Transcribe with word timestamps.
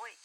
Oj. 0.00 0.16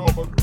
There 0.00 0.39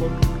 Bye. 0.00 0.40